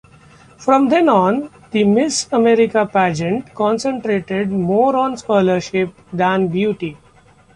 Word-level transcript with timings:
From 0.57 0.89
then 0.89 1.07
on 1.09 1.51
the 1.69 1.83
Miss 1.83 2.27
America 2.31 2.87
pageant 2.87 3.53
concentrated 3.53 4.49
more 4.51 4.95
on 4.95 5.15
scholarship 5.17 5.93
than 6.11 6.47
beauty. 6.47 6.97